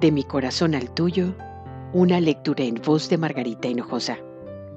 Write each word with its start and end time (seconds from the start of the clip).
De 0.00 0.12
mi 0.12 0.22
corazón 0.22 0.76
al 0.76 0.90
tuyo, 0.90 1.34
una 1.92 2.20
lectura 2.20 2.62
en 2.62 2.76
voz 2.76 3.08
de 3.08 3.18
Margarita 3.18 3.66
Hinojosa, 3.66 4.16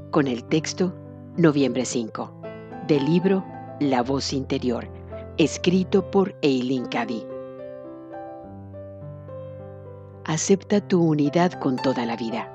con 0.10 0.26
el 0.26 0.44
texto 0.46 0.96
Noviembre 1.38 1.86
5, 1.86 2.34
del 2.88 3.06
libro 3.06 3.46
La 3.80 4.02
voz 4.02 4.34
interior, 4.34 4.90
escrito 5.38 6.10
por 6.10 6.34
Eileen 6.42 6.88
Cady. 6.88 7.24
Acepta 10.26 10.82
tu 10.82 11.04
unidad 11.04 11.52
con 11.52 11.76
toda 11.76 12.04
la 12.08 12.16
vida. 12.16 12.52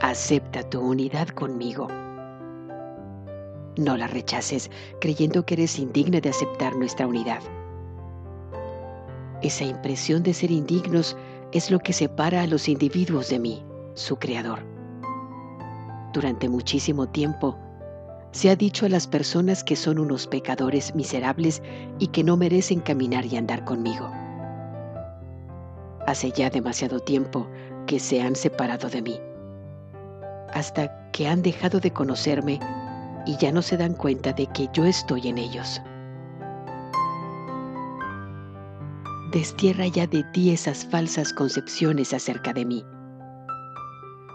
Acepta 0.00 0.62
tu 0.62 0.80
unidad 0.82 1.26
conmigo. 1.30 1.88
No 3.76 3.96
la 3.96 4.06
rechaces 4.06 4.70
creyendo 5.00 5.44
que 5.44 5.54
eres 5.54 5.80
indigna 5.80 6.20
de 6.20 6.28
aceptar 6.28 6.76
nuestra 6.76 7.08
unidad. 7.08 7.40
Esa 9.42 9.64
impresión 9.64 10.22
de 10.22 10.34
ser 10.34 10.52
indignos 10.52 11.16
es 11.50 11.70
lo 11.70 11.80
que 11.80 11.92
separa 11.92 12.42
a 12.42 12.46
los 12.46 12.68
individuos 12.68 13.28
de 13.28 13.40
mí, 13.40 13.64
su 13.94 14.16
creador. 14.16 14.60
Durante 16.12 16.48
muchísimo 16.48 17.08
tiempo, 17.08 17.58
se 18.30 18.50
ha 18.50 18.56
dicho 18.56 18.86
a 18.86 18.88
las 18.88 19.06
personas 19.06 19.64
que 19.64 19.76
son 19.76 19.98
unos 19.98 20.26
pecadores 20.26 20.94
miserables 20.94 21.60
y 21.98 22.06
que 22.08 22.22
no 22.22 22.36
merecen 22.36 22.80
caminar 22.80 23.26
y 23.26 23.36
andar 23.36 23.64
conmigo. 23.64 24.10
Hace 26.06 26.30
ya 26.30 26.48
demasiado 26.48 27.00
tiempo 27.00 27.46
que 27.86 27.98
se 27.98 28.22
han 28.22 28.36
separado 28.36 28.88
de 28.88 29.02
mí, 29.02 29.20
hasta 30.54 31.10
que 31.10 31.26
han 31.28 31.42
dejado 31.42 31.80
de 31.80 31.92
conocerme 31.92 32.60
y 33.26 33.36
ya 33.36 33.52
no 33.52 33.60
se 33.60 33.76
dan 33.76 33.94
cuenta 33.94 34.32
de 34.32 34.46
que 34.46 34.68
yo 34.72 34.84
estoy 34.84 35.28
en 35.28 35.38
ellos. 35.38 35.82
Destierra 39.32 39.86
ya 39.86 40.06
de 40.06 40.24
ti 40.24 40.50
esas 40.50 40.84
falsas 40.84 41.32
concepciones 41.32 42.12
acerca 42.12 42.52
de 42.52 42.66
mí. 42.66 42.84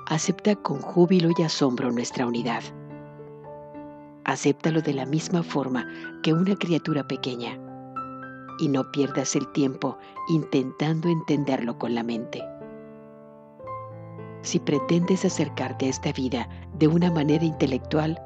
Acepta 0.08 0.56
con 0.56 0.82
júbilo 0.82 1.30
y 1.38 1.44
asombro 1.44 1.92
nuestra 1.92 2.26
unidad. 2.26 2.64
Acéptalo 4.24 4.82
de 4.82 4.96
la 4.96 5.06
misma 5.06 5.44
forma 5.44 5.86
que 6.24 6.34
una 6.34 6.56
criatura 6.56 7.08
pequeña 7.08 7.60
y 8.58 8.70
no 8.70 8.92
pierdas 8.92 9.36
el 9.36 9.48
tiempo 9.52 10.00
intentando 10.30 11.10
entenderlo 11.10 11.78
con 11.78 11.94
la 11.94 12.02
mente. 12.02 12.44
Si 14.42 14.58
pretendes 14.58 15.26
acercarte 15.26 15.86
a 15.86 15.90
esta 15.90 16.12
vida 16.12 16.50
de 16.74 16.88
una 16.88 17.12
manera 17.12 17.46
intelectual, 17.46 18.20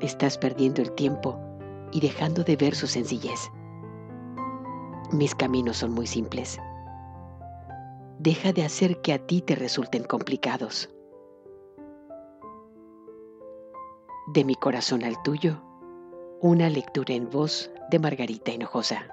estás 0.00 0.38
perdiendo 0.38 0.80
el 0.80 0.92
tiempo 0.92 1.40
y 1.90 1.98
dejando 1.98 2.44
de 2.44 2.54
ver 2.54 2.76
su 2.76 2.86
sencillez. 2.86 3.50
Mis 5.12 5.34
caminos 5.34 5.76
son 5.76 5.92
muy 5.92 6.06
simples. 6.06 6.58
Deja 8.18 8.54
de 8.54 8.64
hacer 8.64 9.02
que 9.02 9.12
a 9.12 9.18
ti 9.18 9.42
te 9.42 9.54
resulten 9.54 10.04
complicados. 10.04 10.88
De 14.28 14.42
mi 14.46 14.54
corazón 14.54 15.04
al 15.04 15.22
tuyo, 15.22 15.62
una 16.40 16.70
lectura 16.70 17.12
en 17.12 17.28
voz 17.28 17.70
de 17.90 17.98
Margarita 17.98 18.52
Hinojosa. 18.52 19.06